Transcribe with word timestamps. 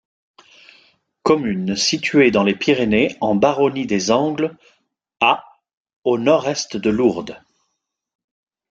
Commune 1.21 1.75
située 1.75 2.31
dans 2.31 2.41
les 2.41 2.55
Pyrénées 2.55 3.15
en 3.21 3.35
baronnie 3.35 3.85
des 3.85 4.09
Angles, 4.09 4.57
à 5.19 5.43
au 6.05 6.17
nord-est 6.17 6.75
de 6.75 6.89
Lourdes. 6.89 7.39